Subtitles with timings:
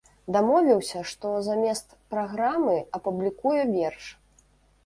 [0.35, 4.09] Дамовіўся, што замест праграмы апублікуе верш.